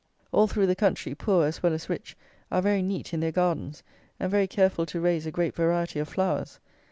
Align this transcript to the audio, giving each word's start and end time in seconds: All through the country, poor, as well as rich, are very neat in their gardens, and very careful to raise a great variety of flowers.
All 0.31 0.47
through 0.47 0.65
the 0.65 0.75
country, 0.75 1.13
poor, 1.13 1.45
as 1.45 1.61
well 1.61 1.73
as 1.73 1.87
rich, 1.87 2.17
are 2.51 2.63
very 2.63 2.81
neat 2.81 3.13
in 3.13 3.19
their 3.19 3.31
gardens, 3.31 3.83
and 4.19 4.31
very 4.31 4.47
careful 4.47 4.87
to 4.87 4.99
raise 4.99 5.27
a 5.27 5.31
great 5.31 5.53
variety 5.55 5.99
of 5.99 6.09
flowers. 6.09 6.59